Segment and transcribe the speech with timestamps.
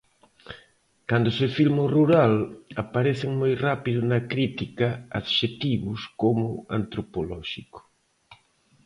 [1.09, 2.33] Cando se filma o rural,
[2.83, 4.87] aparecen moi rápido na crítica
[5.19, 7.79] adxectivos como "antropolóxico".